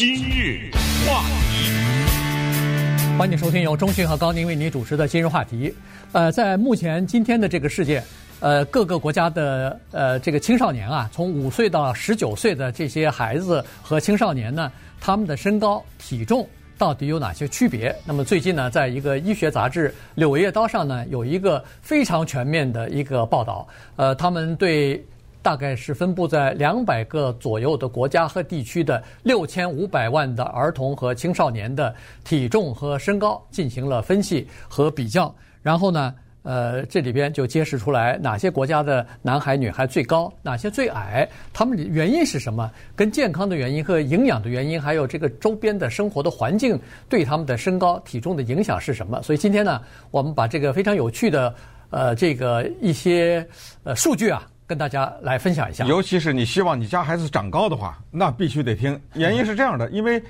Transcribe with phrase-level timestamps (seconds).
[0.00, 0.70] 今日
[1.06, 5.74] 话题，欢迎收听由中讯和高宁为您主持的今日话题。
[6.12, 8.02] 呃，在目前今天的这个世界，
[8.40, 16.48] 呃，各个国家的呃这个青少年啊，从五岁到十九岁的这些孩子和青少年呢，他们的身高体重
[16.78, 17.94] 到底有哪些区别？
[18.06, 23.68] 那么最近呢，在一个医学杂志《柳叶刀》上呢，有一个非常全面的一个报道。
[23.96, 25.04] 呃，他们对。
[25.42, 31.94] 大概是分布在两百个左右的国家和地区的六千五百万的儿童和青少年的
[32.24, 42.70] 体重和身高进行了分析和比较，然后呢，呃，这里边就揭示出来哪些国家的男孩女孩最高，哪些最矮，他们原因是什么？
[42.94, 49.22] 跟健康的原因和营养的原因，还有这个周边的生活的环境对他们的身高体重的影响是什么？
[49.22, 49.80] 所以今天呢，
[50.10, 51.54] 我们把这个非常有趣的
[51.90, 53.46] 呃这个一些
[53.84, 54.46] 呃数据啊。
[54.70, 58.96] 跟大家来分享一下，尤其是你希望你家孩子长高的话，那必须得听。
[59.14, 60.22] 原因是这样的，因为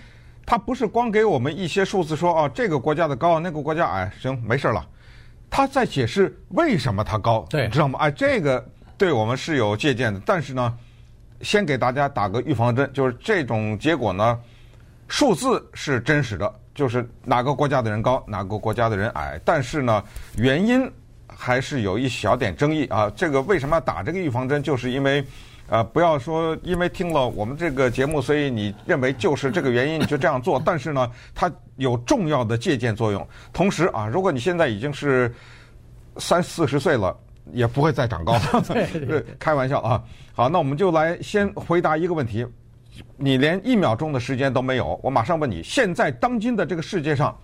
[0.47, 4.83] 他不是光给我们一些数字说哦，这个国家的高，那个国家矮，行，没事了。
[5.51, 7.99] 他在解释为什么他高，对，知道吗？
[7.99, 8.67] 哎，这个
[8.97, 10.19] 对我们是有借鉴的。
[10.25, 10.75] 但是呢，
[11.43, 14.41] 先给大家打个预防针，就是这种结果呢，
[15.07, 19.39] 数字是真实的，就是哪个国家的人高，哪个国家的人矮。
[19.45, 20.03] 但是呢，
[20.39, 20.91] 原因。
[21.37, 23.11] 还是有一小点争议啊！
[23.17, 24.63] 这个为什么要打这个预防针？
[24.63, 25.25] 就是因为，
[25.69, 30.61] 呃，不要说因为听了我们这个节目，所以你认为就是这个原因，你就这样做。
[30.65, 33.27] 但是呢，它有重要的借鉴作用。
[33.53, 35.33] 同时啊，如果你现在已经是
[36.17, 37.17] 三四十岁了，
[37.53, 38.65] 也不会再长高 了。
[38.67, 40.03] 对，对，对，开玩笑啊！
[40.35, 42.47] 好，那我们就来先回答一个问题。
[43.17, 47.37] 你连一秒钟的时间都没有，我马上问你：现在当今的这个世界上。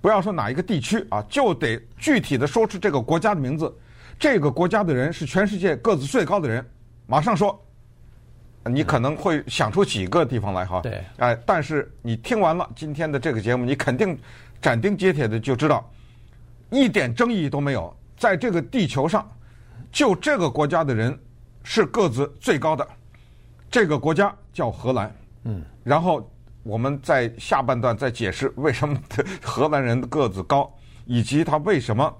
[0.00, 3.72] 不要说哪一个地区啊，就得具体的说出这个国家的名字。
[4.18, 6.64] 这个国家的人是全世界个子最高的人，
[7.06, 7.58] 马上说。
[8.64, 10.80] 你可能会想出几个地方来哈。
[10.82, 11.02] 对。
[11.16, 14.18] 哎，但是你听完了今天的这个节目，你肯定
[14.60, 15.90] 斩钉截铁的就知道，
[16.70, 17.94] 一点争议都没有。
[18.18, 19.26] 在这个地球上，
[19.90, 21.18] 就这个国家的人
[21.62, 22.86] 是个子最高的。
[23.70, 25.14] 这个国家叫荷兰。
[25.44, 25.62] 嗯。
[25.82, 26.30] 然后。
[26.62, 28.94] 我们在下半段再解释为什么
[29.42, 30.70] 荷兰人的个子高，
[31.06, 32.14] 以及他为什么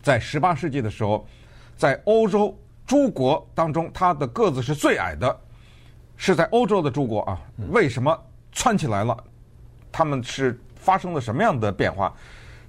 [0.00, 1.26] 在十八世纪的时候，
[1.76, 2.56] 在欧洲
[2.86, 5.40] 诸国当中他的个子是最矮的，
[6.16, 7.40] 是在欧洲的诸国啊，
[7.70, 8.16] 为什么
[8.52, 9.16] 窜起来了？
[9.90, 12.14] 他们是发生了什么样的变化？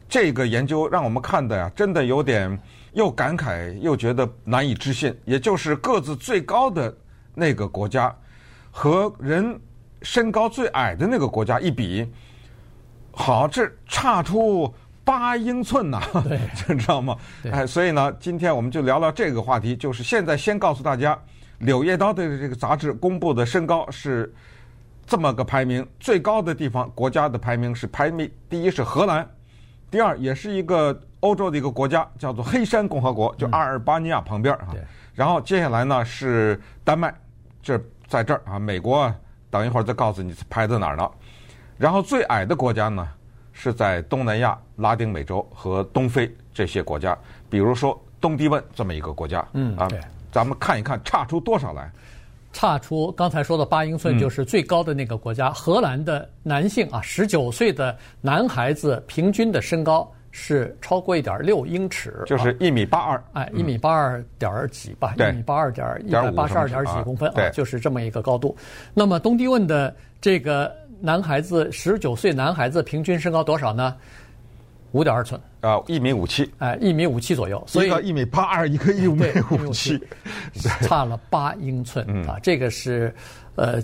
[0.10, 2.60] 这个研究让我们看的呀，真的有点
[2.94, 5.16] 又感慨又觉得难以置信。
[5.26, 6.92] 也就是个子最高的
[7.36, 8.12] 那个国家
[8.72, 9.62] 和人。
[10.02, 12.12] 身高最矮的那个国家一比，
[13.12, 17.18] 好，这差出八英寸呐，对， 你知道吗？
[17.52, 19.76] 哎，所以呢，今天我们就聊聊这个话题。
[19.76, 21.16] 就是现在先告诉大家，
[21.60, 24.34] 《柳叶刀》的这个杂志公布的身高是
[25.06, 29.28] 这么个排名，最高的地方国家的排名是排名第一是荷兰，
[29.90, 34.68] 第二也是一个欧洲的一个国家，叫做黑山共和国，就阿尔巴尼亚旁边啊。
[35.16, 37.12] 然后接下来呢是丹麦，
[37.64, 39.16] 这在这儿啊，美国啊。
[39.50, 41.10] 等一会儿再告诉你排在哪儿呢？
[41.78, 43.08] 然后最矮的国家呢，
[43.54, 47.18] 是在东南亚、拉丁美洲和东非这些国家，
[47.50, 49.48] 比如说东帝汶这么一个国家。
[49.54, 49.88] 嗯啊，
[50.32, 51.92] 咱们看一看差出多少来？
[52.52, 55.50] 差出刚才说的八英寸就是最高的那个国家。
[55.50, 60.12] 嗯、荷兰的男性啊，十九岁的男孩子平均的身高。
[60.40, 68.56] 是超过一点六英尺，就是一米八二，哎，一米八二点几吧，一米八二点一百八十二点几公分啊，就是这么一个高度。
[68.94, 70.72] 那么东帝汶的这个
[71.02, 73.96] 男孩子，十九岁男孩子平均身高多少呢？
[74.92, 77.62] 五点二寸啊，一米五七，哎，一米五七左右。
[77.66, 80.00] 所以一个一米八二，一个一米五七，
[80.82, 83.12] 差了八英寸啊，这个是
[83.56, 83.82] 呃。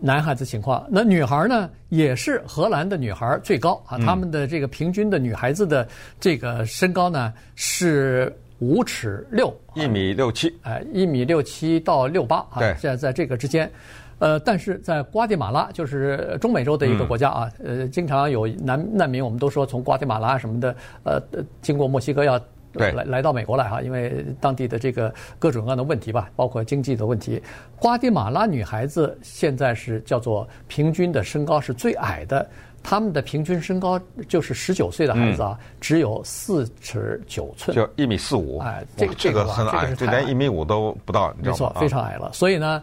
[0.00, 1.68] 男孩子情况，那女孩呢？
[1.88, 3.98] 也是荷兰的女孩最高啊。
[3.98, 5.88] 他们的这个平均的女孩子的
[6.20, 13.70] 这个身高呢是五尺六，一米六七，哎，一米六七到六八啊，现，在在这个之间。
[14.18, 21.22] 呃，但是在瓜地马拉，就是中美洲的一个国家啊，呃，经常有难难民，我们都说从瓜地马拉什么的，呃，
[21.62, 22.38] 经过墨西哥要。
[22.78, 27.42] 对，来来到美国来哈，因为当地的这个各种各样的问题吧，包括经济的问题。
[27.78, 32.48] 瓜地马拉女孩子现在是叫做平均的身高是最矮的，
[32.82, 38.58] 他们的平均身高就是十九岁的孩子啊，嗯、只有四尺九寸，就一米四五。
[38.58, 41.72] 哎，这个这个很矮，这连一米五都不到，你知道吗？
[41.74, 42.30] 没错，非常矮了。
[42.32, 42.82] 所以呢，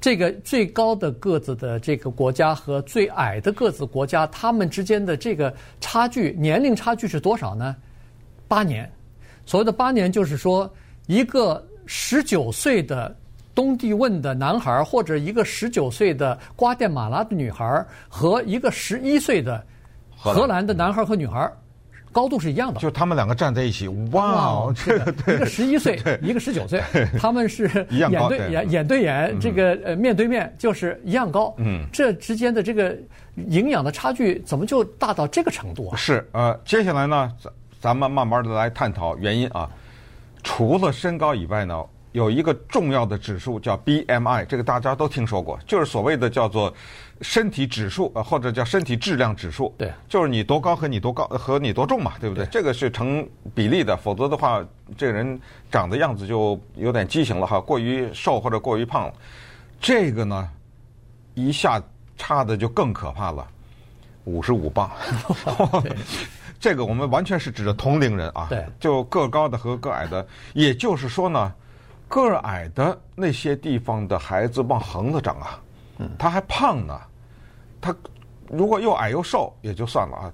[0.00, 7.74] 这个最高的个子的这个国家和最矮的个子国家，他们之间的这个差距，年龄差距是多少呢？
[8.46, 8.90] 八年。
[9.50, 10.72] 所谓的八年，就是说，
[11.08, 13.12] 一个十九岁的
[13.52, 19.60] 东帝汶的男孩，或者一个十九岁的瓜地马拉的女孩，和一个十一岁的
[20.16, 21.50] 荷兰的男孩和女孩。
[22.12, 26.80] 高度是一样的，就他们两个站在一起，哇，这个， 一个十一岁，一个十九岁，
[27.18, 31.52] 他们是眼对眼，眼对眼，这个呃面对面就是一样高。
[31.58, 32.96] 嗯，这之间的这个
[33.48, 35.96] 营养的差距怎么就大到这个程度啊？
[35.96, 37.32] 是呃，接下来呢，
[37.80, 39.68] 咱咱们慢慢的来探讨原因啊。
[40.42, 46.72] 除了身高以外呢，有一个重要的指数叫 BMI，这个大家都听说过，就是所谓的叫做。
[47.22, 52.46] 身体指数啊，或者叫身体质量指数，对，就是你多高和你多高和你多重嘛，对不对？
[52.46, 54.64] 对，这个是成比例的，否则的话，
[54.96, 55.38] 这个人
[55.70, 59.12] 长的样子就有点畸形了哈，过于瘦或者过于胖了。
[59.78, 60.48] 这个呢，
[61.34, 61.78] 一下
[62.16, 63.46] 差的就更可怕了，
[64.24, 64.90] 五十五磅。
[66.60, 71.52] 这个我们完全是指的同龄人啊，对，就个高的和个矮的，也就是说呢，
[72.06, 75.58] 个矮的那些地方的孩子往横了长啊，
[76.18, 77.00] 他还胖呢。
[77.80, 77.96] 他
[78.46, 80.32] 如果又矮又瘦也就算了啊，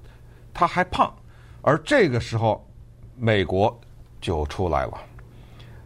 [0.53, 1.15] 他还胖，
[1.61, 2.67] 而这个时候
[3.15, 3.79] 美国
[4.19, 4.97] 就出来了。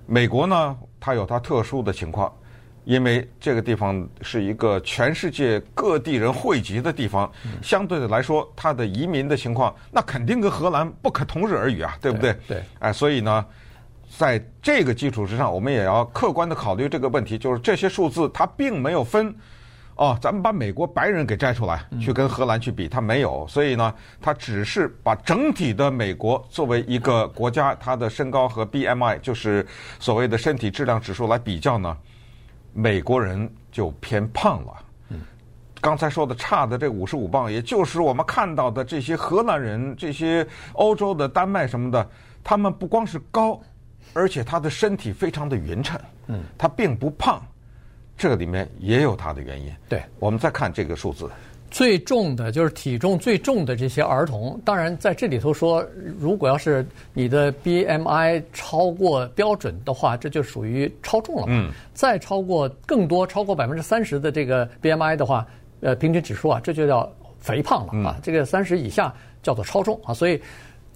[0.07, 2.33] 美国呢，它有它特殊的情况，
[2.83, 7.31] 因为这个地方是一个全世界各地人汇集的地方，
[7.61, 12.35] 相对的来说，它的移民的情况那肯定跟荷兰不可同日而语啊，对不对？
[12.47, 12.63] 对。
[12.79, 13.45] 哎，所以呢，
[14.17, 19.33] 在这个基础之上，我们也要客观的考虑这个问题，就是这些数字它并没有分。
[19.97, 29.67] 哦，咱们把美国白人给摘出来，去跟荷兰去比，它没有，所以呢，它只是把整体的美国作为一个国家，它的身高和 BMI 就是
[29.99, 31.95] 所谓的身体质量指数来比较呢，
[32.73, 34.73] 美国人就偏胖了。
[35.79, 42.07] 刚才说的差的这五十五磅，也就是我们看到的这些荷兰人、这些欧洲的丹麦什么的，
[42.43, 43.59] 他们不光是高，
[44.13, 47.41] 而且他的身体非常的匀称，嗯，他并不胖。
[48.15, 49.73] 这个里面也有他的原因。
[49.89, 51.27] 对，我们再看这个数字，
[51.71, 54.59] 最重的就是体重最重的这些儿童。
[54.65, 55.83] 当然，在这里头说，
[56.19, 61.45] 如果要是你的 BMI 超过标准的话，这就属于超重了。
[61.47, 65.47] 嗯，再超过更多超过百分之三十的这个 BMI 的话，
[65.79, 68.19] 呃，平均指数啊，这就叫肥胖了啊。
[68.21, 70.13] 这个三十以下叫做超重啊。
[70.13, 70.39] 所以，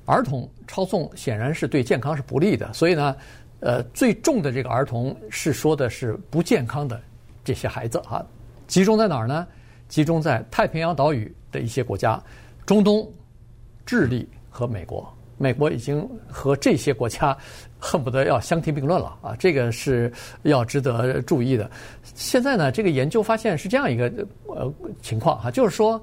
[0.05, 2.71] 儿童超重显然是对健康是不利的。
[2.73, 3.15] 所以呢，
[3.61, 7.01] 呃，最重的这个儿童是说的是不健康的。
[7.45, 8.25] 这些孩子啊，
[8.65, 9.47] 集中在哪儿呢？
[9.87, 12.21] 集中在太平洋岛屿的一些国家，
[12.65, 13.11] 中东、
[13.85, 15.07] 智利和美国。
[15.37, 17.37] 美国已经和这些国家
[17.77, 19.35] 恨不得要相提并论了啊！
[19.37, 20.09] 这个是
[20.43, 21.69] 要值得注意的。
[22.03, 24.09] 现在呢，这个研究发现是这样一个
[24.47, 26.01] 呃情况哈，就是说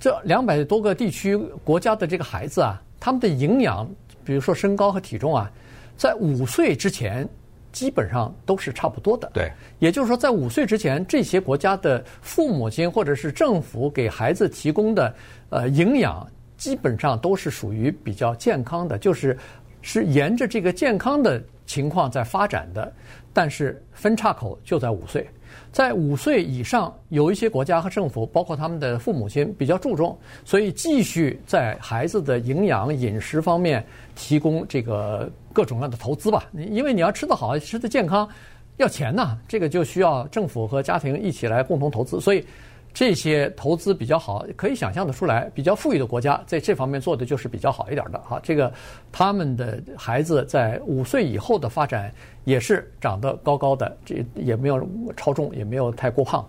[0.00, 3.86] 这两百多个地区国家的这个孩子啊，他们的营养，
[4.24, 5.52] 比如说身高和体重啊，
[5.94, 7.28] 在五岁之前。
[7.72, 9.30] 基本上都是差不多的。
[9.32, 15.14] 对，也就是说，在五岁之前，这些国家的父母亲或者是政府给孩子提供的
[15.50, 16.26] 呃营养，
[16.56, 19.36] 基本上都是属于比较健康的，就是
[19.82, 22.92] 是沿着这个健康的情况在发展的。
[23.32, 25.28] 但是分叉口就在五岁。
[25.72, 33.84] 在五岁以上，有一些国家和政府，包括他们的父母亲比较注重，所以继续在孩子的营养饮食方面
[34.14, 36.44] 提供这个各种各样的投资吧。
[36.52, 38.28] 因为你要吃得好，吃得健康，
[38.76, 42.44] 要钱呐，这个就需要政府和家庭一起来共同投资，所以。
[42.92, 48.40] 这些投资比较好，可以想象得出来，比较富裕的国家在这方面做的就是比较好一点的哈。
[48.42, 48.72] 这个
[49.12, 52.12] 他们的孩子在五岁以后的发展
[52.44, 54.84] 也是长得高高的，这也没有
[55.16, 56.44] 超重，也没有太过胖。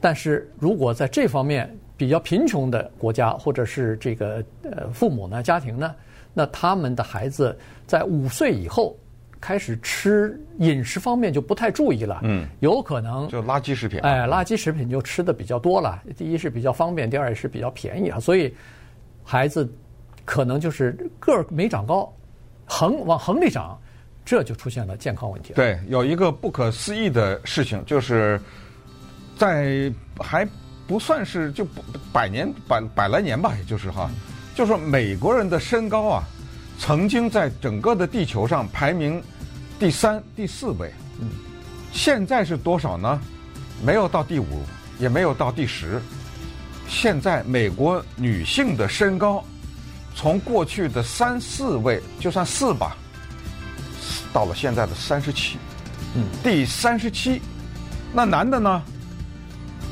[0.00, 5.94] 但是如果在这方面比较贫穷的国家或者是这个呃父母呢，家庭呢，
[6.32, 8.96] 那他们的孩子在五岁以后。
[9.40, 16.02] 开始吃饮食方面就不太注意了，嗯，有可能就垃圾食品，哎，垃圾食品就吃的比较多了。
[16.14, 18.54] 第一是比较方便，第二也是比较便宜啊，所以
[19.24, 19.66] 孩子
[20.26, 22.12] 可能就是个儿没长高，
[22.66, 23.80] 横往横里长，
[24.26, 25.56] 这就出现了健康问题了。
[25.56, 28.38] 对，有一个不可思议的事情，就是
[29.38, 30.46] 在还
[30.86, 31.66] 不算是就
[32.12, 34.10] 百年百百来年吧，也就是哈，
[34.54, 36.24] 就说美国人的身高啊。
[36.80, 39.22] 曾经在整个的地球上排名
[39.78, 41.28] 第三、第四位，嗯，
[41.92, 43.20] 现在是多少呢？
[43.84, 44.62] 没有到第五，
[44.98, 46.00] 也没有到第十。
[46.88, 49.44] 现在美国女性的身高，
[50.14, 52.96] 从过去的三四位，就算四吧，
[54.32, 55.58] 到了现在的三十七，
[56.14, 57.42] 嗯，第三十七。
[58.12, 58.82] 那男的呢，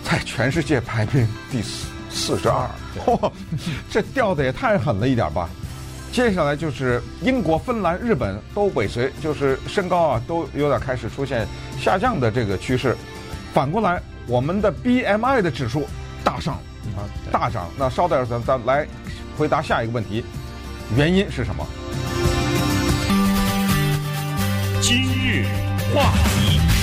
[0.03, 2.67] 在全世界排名第四四十二，
[3.05, 3.31] 嚯，
[3.91, 5.49] 这掉的也太狠了一点吧。
[6.11, 11.47] 接下来就是英国、芬兰、日本都尾随，就是身高啊都有点开始出现
[11.79, 12.97] 下降的这个趋势。
[13.55, 15.87] 反过来，我们的 BMI 的指数
[16.25, 16.55] 大上
[16.97, 17.69] 啊大涨。
[17.79, 18.87] 那稍等会儿，咱来
[19.37, 20.25] 回答下一个问题：
[20.97, 21.67] 原因是什么？
[24.81, 25.45] 今日
[25.95, 26.78] 话题。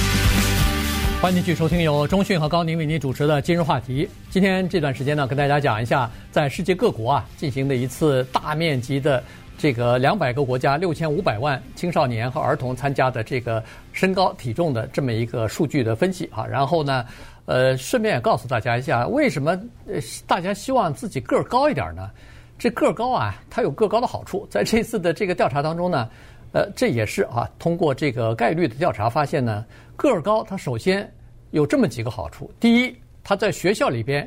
[1.22, 4.06] 欢迎继续收听由中讯和高宁为您主持的《今日话题》。
[4.30, 9.24] 今天这段时间呢，跟大家讲一下在世界各国啊进行的一次大面积的
[9.58, 16.46] 这个两百个国家六千五百万青少年和儿童参加的这个身高体重的这么一个数据的分析啊。
[16.46, 17.04] 然后呢，
[17.46, 19.96] 呃，顺便也告诉大家一下，为什么呃
[20.28, 22.12] 大家希望自己个儿高一点呢？
[22.58, 24.48] 这个儿高啊，它有个高的好处。
[24.50, 26.08] 在这次的这个调查当中呢，
[26.56, 29.66] 呃，这也是啊，通过这个概率的调查发现呢。
[29.98, 31.10] 个儿高，它首先
[31.52, 34.26] 有这么几个好处：第一，他在学校里边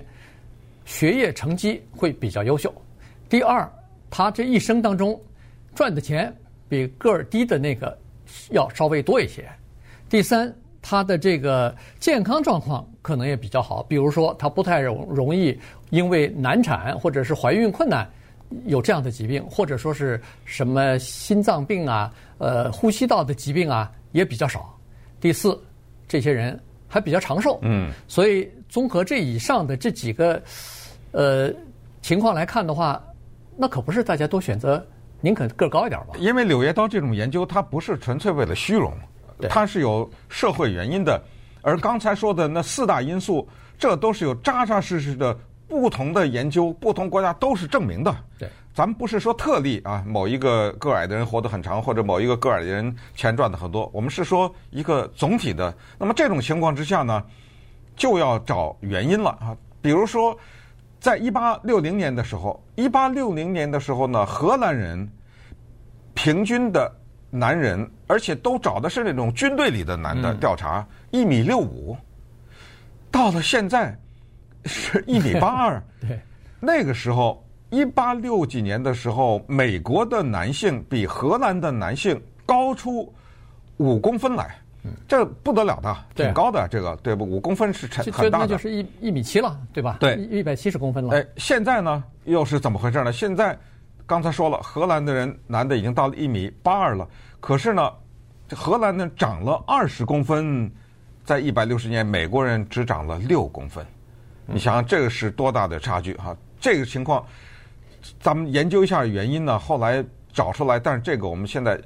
[0.85, 2.71] 学业成绩会比较优秀；
[3.31, 3.67] 第二，
[4.11, 5.19] 他这一生当中
[5.75, 6.35] 赚的钱
[6.69, 7.97] 比个儿低的那个
[8.51, 9.43] 要稍微多一些；
[10.11, 15.59] 第三，他的这个健康状况可能也比较好，比如说他不太容容易
[15.89, 18.07] 因为难产或者是怀孕困难
[18.67, 24.75] 有这样的疾病，或者说是什么心脏病啊、呃呼吸道的疾病啊也比较少。
[25.21, 25.61] 第四，
[26.07, 30.43] 这些人还比较长寿，嗯，所以综合这以上的这几个
[31.13, 31.53] 呃
[32.01, 33.03] 情况来看的话，
[33.57, 34.85] 那可不是大家都选择
[35.21, 36.15] 宁可个高一点吧？
[36.19, 38.97] 因为《柳叶刀》这种研究，它不是纯粹为了虚荣，
[39.49, 41.21] 它是有社会原因的。
[41.61, 45.37] 而刚才说的那四大因素，这都是有扎扎实实的
[45.69, 48.15] 不同的研究，不同国家都是证明的。
[48.39, 48.49] 对。
[48.75, 53.91] 咱们不是说特例啊，某一个个矮的人活得很长，或者某一个个矮的人钱赚的很多。
[53.93, 55.75] 我们是说一个总体的。
[55.99, 57.21] 那么这种情况之下呢，
[57.97, 59.57] 就要找原因了啊。
[59.83, 60.37] 比如说，
[61.01, 65.11] 在一八六零年的时候，一八六零年的时候呢，荷兰人
[66.15, 66.89] 平均的
[67.31, 71.97] 男人，而且都找的是那种军队里的男的调查，一米六五，
[73.11, 73.99] 到了现在
[74.69, 75.83] 是一米八二。
[76.01, 76.21] 对，
[76.61, 77.43] 那个时候。
[77.71, 83.13] 一八六几年的时候，美国的男性比荷兰的男性高出
[83.77, 84.57] 五公分来，
[85.07, 87.27] 这不得了的，挺高的，这个对不？
[87.27, 89.99] 五公分是很很大的，那就是一一米七了，对吧？
[90.01, 91.15] 对，一百七十公分了。
[91.15, 93.13] 哎，现在呢，又是怎么回事呢？
[93.13, 93.55] 现在
[94.07, 97.07] 刚才说了，荷兰的人男的已经到了一米八二了，
[97.39, 97.93] 可是呢，
[98.57, 100.73] 荷兰呢长了二十公分，
[101.23, 103.85] 在一百六十年，美国人只长了六公分，
[104.51, 106.37] 你想想这个是多大的差距哈？
[106.61, 107.25] 这个情况。
[108.21, 110.03] 咱们研究一下原因呢，后来
[110.33, 111.79] 找出来，但是这个我们现在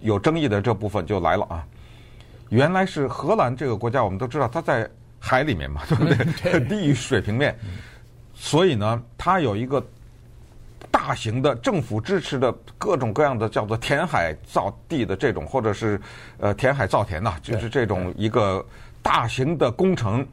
[0.00, 1.64] 有争议的这部分就来了啊。
[2.48, 4.88] 原来是荷兰这个国家，我们都知道它在
[5.20, 6.60] 海里面嘛， 对不对？
[6.60, 7.56] 低于水平面，
[8.34, 9.86] 所以呢，它有一个
[10.90, 16.00] 大型的政府支持的各种各样的叫做填海造地的这种，或者是
[16.38, 18.64] 呃填海造田呐，就是这种一个
[19.02, 20.26] 大型的工程，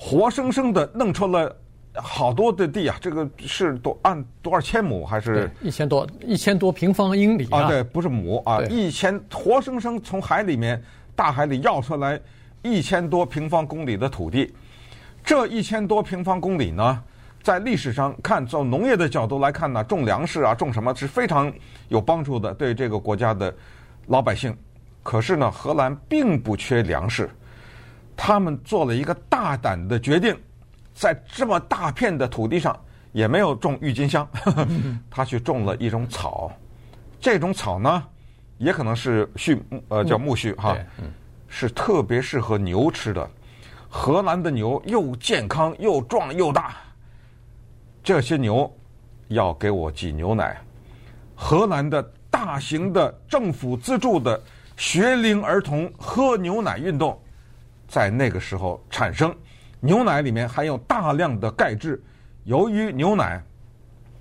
[0.00, 1.54] 活生生的弄出了。
[2.00, 7.62] 好多的地啊，这个是多按多少千亩还是一千多一千多平方英里啊？
[7.62, 10.80] 啊对，不是亩啊，一千活生生从海里面
[11.16, 12.20] 大海里要出来
[12.62, 14.54] 一千多平方公里的土地。
[15.24, 17.02] 这一千多平方公里呢，
[17.42, 21.52] 在历史上看，从农业的角度来看呢，种粮食啊，种什么是非常
[21.88, 23.52] 有帮助的，对这个国家的
[24.06, 24.56] 老百姓。
[25.02, 27.28] 可是呢，荷兰并不缺粮食，
[28.18, 30.36] 他们做了一个大胆的决定。
[30.92, 32.76] 在这么大片的土地上，
[33.12, 34.66] 也没有种郁金香，呵呵，
[35.08, 36.50] 他去种了一种草，
[37.20, 38.04] 这种草呢，
[38.58, 40.76] 也可能是畜呃叫苜蓿哈，
[41.46, 43.30] 是特别适合牛吃的。
[43.88, 46.74] 荷兰的牛又健康又壮又大，
[48.02, 48.68] 这些牛
[49.28, 50.60] 要给我挤牛奶。
[51.36, 54.42] 荷兰的大型的政府资助的
[54.76, 57.16] 学龄儿童喝牛奶运动，
[57.88, 59.34] 在那个时候产生。
[59.80, 62.02] 牛奶里面含有大量的钙质，
[62.42, 63.40] 由于牛奶，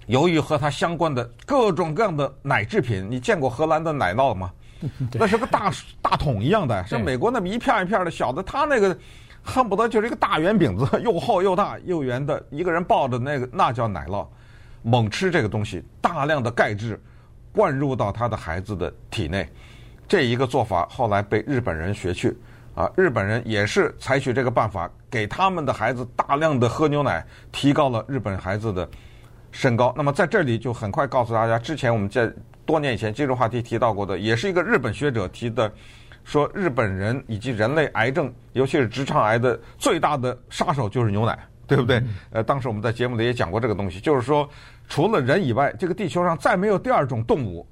[0.05, 4.51] 由于和它相关的各种各样的奶制品，你见过荷兰的奶酪吗？
[5.13, 8.95] 那是个大大桶一样的，像美国那么一片一片的小的，它那个
[9.41, 14.27] 恨不得就是一个大圆饼子，又厚又大又圆的，一个人抱着那个那叫奶酪，
[14.83, 17.01] 猛吃这个东西，大量的钙质
[17.51, 19.49] 灌入到他的孩子的体内，
[20.07, 22.37] 这一个做法后来被日本人学去。
[22.77, 28.87] 啊，日本人也是采取这个办法，给他们的孩子大量的喝牛奶，提高了日本孩子的
[29.51, 29.91] 身高。
[29.97, 32.31] 那么在这里就很快告诉大家，之前我们在
[32.67, 35.73] 多年以前今日话题提到过的，也是一个日本学者提的，
[36.23, 41.99] 说日本人以及人类癌症，尤其是直肠癌的最大的杀手就是牛奶对不对？
[42.29, 44.47] 呃，当时我们在节目里也讲过这个东西，就是说，
[44.87, 47.65] 除了人以外，这个地球上再没有第二种动物，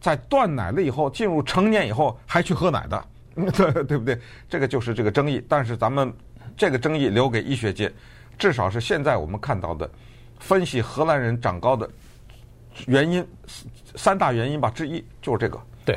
[0.00, 3.04] 在断奶了以后，进入成年以后还去喝奶的，
[3.46, 4.18] 对 对不对？
[4.48, 5.42] 这个就是这个争议。
[5.48, 6.12] 但是咱们
[6.56, 7.92] 这个争议留给医学界，
[8.38, 9.88] 至少是现在我们看到的，
[10.38, 11.88] 分析荷兰人长高的
[12.86, 13.24] 原因
[13.94, 15.60] 三大原因吧之一就是这个。
[15.84, 15.96] 对，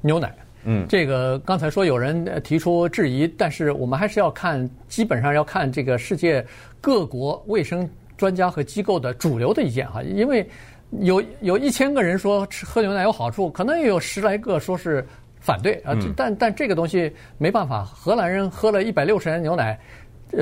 [0.00, 0.34] 牛奶。
[0.68, 6.44] 嗯，这个刚才说有人提出质疑，但是我们还是要看，基本上要看这个世界
[6.80, 10.44] 各国卫生专家和机构的主流的意见哈，因为
[11.02, 15.06] 有有一千个人说吃喝牛奶有好处，可能也有十来个说是
[15.46, 19.78] 反对啊，但但这个东西没办法，荷兰人喝了一百六十年牛奶。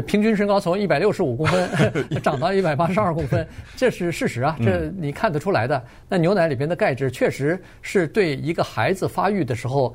[0.07, 1.69] 平均身高从一百六十五公分
[2.25, 3.47] 长到一百八十二公分，
[3.77, 5.85] 这是事实啊，这你看得出来的。
[6.09, 9.95] 那牛奶里边的钙质确实是对一个孩子发育的时候，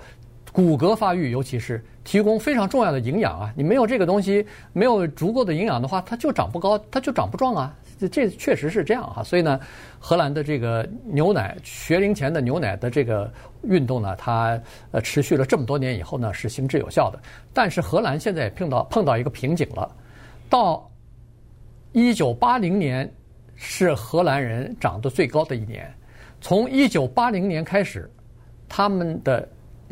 [0.54, 3.52] 骨骼发育尤其是提供非常重要的营养啊。
[3.58, 7.76] 你没有这个东西，没有足够的营养的话，它就长不高，它就长不壮啊。
[8.00, 9.60] 这这确实是这样哈，所以呢，
[10.00, 13.32] 荷兰的这个牛奶学龄前的牛奶的这个
[13.64, 14.60] 运动呢，它
[14.92, 17.20] 呃持续了这么多年以后呢，是行之有效的。
[17.54, 19.94] 但是荷兰现在也碰到碰到一个瓶颈了，
[20.50, 20.90] 到
[21.92, 23.12] 一九八零年
[23.56, 25.94] 是荷兰人长得最高的一年，
[26.40, 28.10] 从一九八零年开始，
[28.70, 29.48] 他们的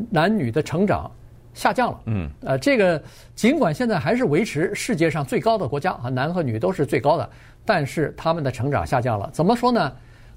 [0.10, 1.12] 男女的成长
[1.58, 2.00] 下降了。
[2.06, 3.02] 嗯，呃，这个
[3.36, 7.30] 尽管现在还是维持世界上最高的国家啊，男和女都是最高的。
[7.66, 9.92] 但是他们的成长下降了，怎么说呢？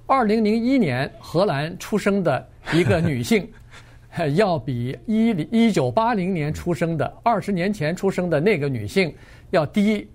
[0.07, 3.49] 二零零一年荷兰出生的一个女性，
[4.35, 9.15] 要比一零一九八零年出生的二十年前出生的那个女性
[9.51, 10.09] 要低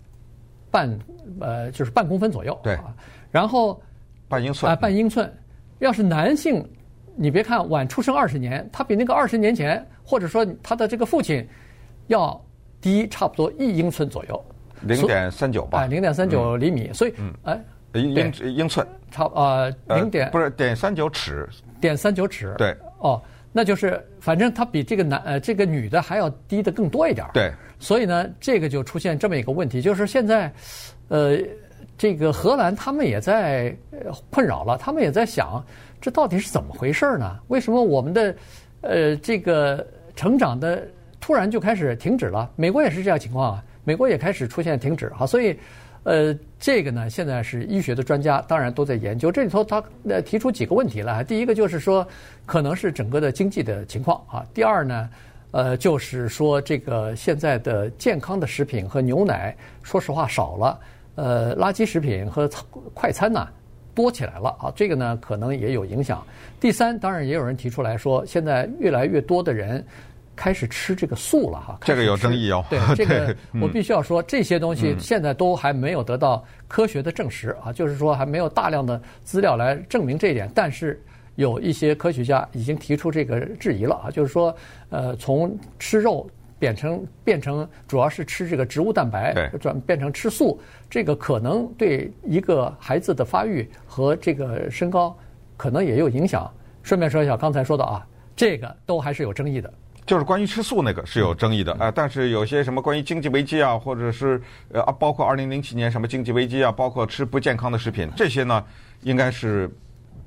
[0.70, 1.00] 半
[1.40, 2.60] 呃，就是半公分左右。
[2.62, 2.78] 对，
[3.32, 3.82] 然后
[4.28, 5.32] 半英寸啊，半英寸。
[5.80, 6.66] 要是男性，
[7.16, 11.48] 你别看晚出生二十年，他比那个二十年前或者说他的这个父亲
[12.08, 12.40] 要
[12.80, 14.46] 低差不多一英寸左右。
[14.82, 17.60] 零点三九吧，零点三九厘米，所以，哎，
[17.94, 21.48] 英英寸，差呃零点不是点三九尺，
[21.80, 23.20] 点三九尺，对，哦，
[23.52, 30.54] 那就是反正他比这个男呃这个女的还要低的更多一点，对，所以呢，这个就出现这么一个问题，就是现在，
[31.08, 31.40] 呃，
[31.98, 33.76] 这个荷兰他们也在
[34.30, 35.64] 困扰了，他们也在想，
[36.02, 37.40] 这到底是怎么回事呢？
[37.48, 38.36] 为什么我们的
[38.82, 40.88] 呃这个成长的
[41.20, 42.50] 突然就开始停止了？
[42.56, 43.64] 美国也是这样情况啊。
[43.88, 45.56] 美国也开始出现停止哈，所以，
[46.02, 49.32] 呃，这个呢，现在是医学的专家当然都在研究。
[49.32, 52.04] 这里头他呃提出几个问题来，第一个就是说，
[52.48, 54.44] 可能是整个的经济的情况啊。
[54.56, 55.10] 第二呢，
[55.52, 60.80] 呃，就是说这个现在的健康的食品和牛奶，说实话少了，
[61.16, 62.50] 呃，垃圾食品和
[62.94, 63.48] 快餐呢
[63.94, 64.72] 多起来了啊。
[64.76, 66.26] 这个呢可能也有影响。
[66.60, 69.86] 第三，当然也有人提出来说，现在越来越多的人。
[70.38, 72.62] 开始吃这个素了哈，这个有争议哦。
[72.70, 80.52] 对，这个 我必须要说，这些东西现在都还没有得到科学的证实啊，就是说还没有大量的资料来证明这一点。
[80.54, 81.02] 但是
[81.36, 84.54] 有一些科学家已经提出这个质疑了啊，就是说，
[84.90, 95.16] 呃，从吃肉变成变成主要是吃这个植物蛋白，转变成吃素，这个可能对一个孩子的发育和这个身高
[95.58, 96.50] 可能也有影响。
[96.82, 99.74] 顺便说一下，刚才说的啊，这个都还是有争议的。
[100.06, 104.40] 就是关于吃素那个是有争议的啊，但是有些什么关于经济危机啊，或者是
[104.72, 108.64] 呃啊，包括二零零七年什么经济危机啊，包括吃不健康的食品，这些呢，
[109.02, 109.68] 应该是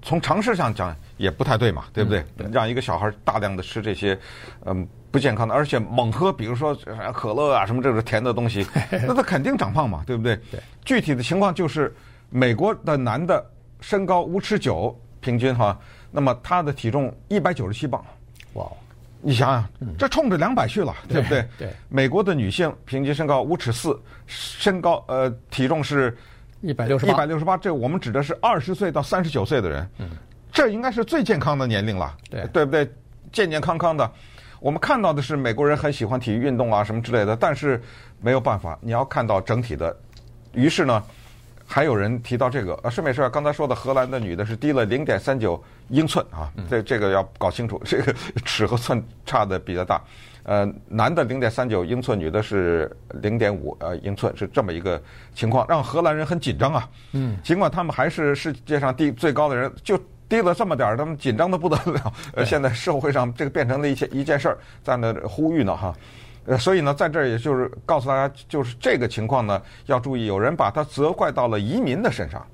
[0.02, 2.24] 从常识上讲也不太对嘛，对不对？
[2.50, 4.18] 让一个小孩大量的吃这些
[4.64, 6.74] 嗯不健康的，而且猛喝，比如说
[7.14, 8.66] 可乐啊什么这种甜的东西，
[9.06, 10.36] 那他肯定长胖嘛，对不对？
[10.50, 10.60] 对。
[10.84, 11.94] 具体的情况就是，
[12.30, 13.44] 美国的男的
[13.80, 15.78] 身高五尺九平均哈，
[16.10, 18.04] 那么他的体重一百九十七磅，
[18.54, 18.66] 哇。
[19.20, 19.68] 你想想，
[19.98, 21.44] 这冲着两百去了，嗯、对不对？
[21.58, 21.72] 对。
[21.88, 26.16] 美国的女性平均身高五尺四，身高呃体重是
[26.60, 27.56] 一百六十八，一百六十八。
[27.56, 30.10] 这我们指的是二十岁到三十九岁的人，嗯，
[30.52, 32.88] 这应该是最健康的年龄了，对，对不对？
[33.32, 34.08] 健健康康的。
[34.60, 37.80] 我们看到的是美国人很喜欢体育运动啊什么之类的，但是
[38.20, 39.96] 没有办法，你要看到整体的。
[40.52, 41.02] 于是呢。
[41.70, 50.02] 还有人提到这个，呃，顺便说，刚才说的荷兰的女的是低了零点三九英寸啊，这这个要搞清楚， 这个尺和寸差的比较大。
[50.44, 52.90] 呃，男的零点三九英寸，女的是
[53.20, 54.98] 零点五呃英寸，是这么一个
[55.34, 56.88] 情况，让荷兰人很紧张啊。
[57.12, 62.12] 嗯，尽管他们还是世界上低最高的人，就低了这么点儿，他们紧张的不得了。
[62.34, 65.94] 呃，现在社会上这个变成了一些一件事儿，在那呼吁呢哈。
[66.46, 72.46] 呃，所以呢，在这儿也就是告诉大家，就是这个情况呢，要注意，有人把它责怪到了移民的身上，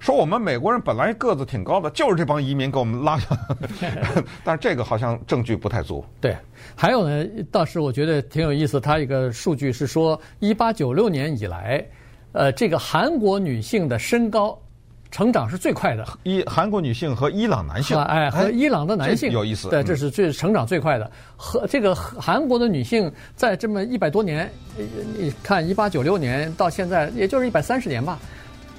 [0.00, 4.22] 说我们美国人本来个子挺高的，就是这帮移民给我们拉下来。
[4.42, 6.02] 但是这个好像证据不太足。
[6.22, 6.34] 对，
[6.74, 11.84] 还有呢，倒是我觉得挺有意思，他一个数据是说，一八九六年以来，
[12.32, 14.58] 呃，这个韩国女性的身高
[15.10, 16.06] 成长是最快的。
[16.22, 19.68] 伊韩国女性和伊朗男性，哎，和伊朗的男性有意思。
[19.68, 21.10] 对，这是最成长最快的。
[21.36, 24.50] 和这个韩国的女性在这么一百多年，
[25.18, 28.18] 你看一八九六年到现在，也就是一百三十年吧。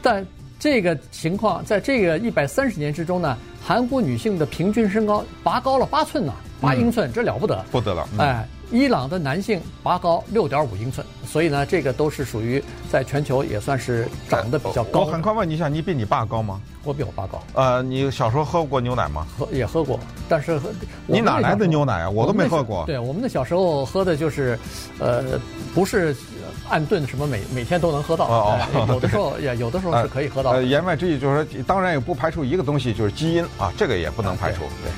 [0.01, 0.25] 但
[0.59, 8.07] 这个情况，在这个一百三十年之中呢，韩国女性的平均身高拔高了八寸呢，八英寸，这了不得，不得了。
[8.17, 8.47] 哎。
[8.71, 15.01] 伊朗的男性拔高六点五英寸，所以呢，这个都是属于在全球也算是长得比较高。
[15.01, 16.61] 我很快问你一下，你比你爸高吗？
[16.83, 17.41] 我比我爸高。
[17.53, 19.25] 呃，你小时候喝过牛奶吗？
[19.37, 20.59] 喝也喝过，但是
[21.07, 22.09] 你哪来的牛奶啊？
[22.09, 22.85] 我都没喝过。
[22.85, 24.57] 对，我们的小时候喝的就是，
[24.99, 25.39] 呃，
[25.73, 26.15] 不是
[26.69, 28.25] 按顿什么每每天都能喝到。
[28.25, 28.85] 哦哦。
[28.89, 30.51] 有的时候也有的时候是可以喝到。
[30.51, 34.59] 呃，言外之意就是说，当然也不排除一个东西，就是基因啊，这个也不能排除。
[34.83, 34.91] 对。